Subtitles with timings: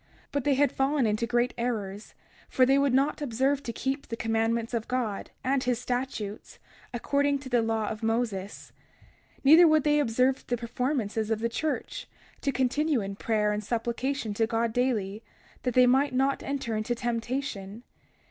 [0.01, 2.15] 31:9 But they had fallen into great errors,
[2.49, 6.57] for they would not observe to keep the commandments of God, and his statutes,
[6.91, 8.71] according to the law of Moses.
[9.33, 12.07] 31:10 Neither would they observe the performances of the church,
[12.41, 15.21] to continue in prayer and supplication to God daily,
[15.61, 17.83] that they might not enter into temptation.